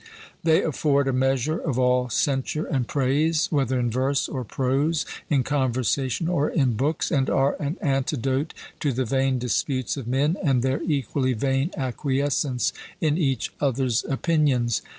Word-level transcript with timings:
They 0.43 0.63
afford 0.63 1.07
a 1.07 1.13
measure 1.13 1.59
of 1.59 1.77
all 1.77 2.09
censure 2.09 2.65
and 2.65 2.87
praise, 2.87 3.51
whether 3.51 3.79
in 3.79 3.91
verse 3.91 4.27
or 4.27 4.43
prose, 4.43 5.05
in 5.29 5.43
conversation 5.43 6.27
or 6.27 6.49
in 6.49 6.73
books, 6.73 7.11
and 7.11 7.29
are 7.29 7.55
an 7.59 7.77
antidote 7.81 8.55
to 8.79 8.91
the 8.91 9.05
vain 9.05 9.37
disputes 9.37 9.97
of 9.97 10.07
men 10.07 10.37
and 10.41 10.63
their 10.63 10.81
equally 10.81 11.33
vain 11.33 11.69
acquiescence 11.77 12.73
in 12.99 13.15
each 13.15 13.53
other's 13.59 14.03
opinions. 14.05 14.81